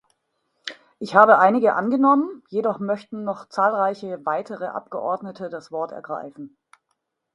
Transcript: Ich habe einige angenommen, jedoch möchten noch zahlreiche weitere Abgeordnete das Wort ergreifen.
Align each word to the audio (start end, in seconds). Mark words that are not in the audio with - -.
Ich 0.97 1.13
habe 1.13 1.37
einige 1.37 1.75
angenommen, 1.75 2.41
jedoch 2.49 2.79
möchten 2.79 3.23
noch 3.23 3.47
zahlreiche 3.49 4.25
weitere 4.25 4.65
Abgeordnete 4.65 5.47
das 5.51 5.71
Wort 5.71 5.91
ergreifen. 5.91 6.57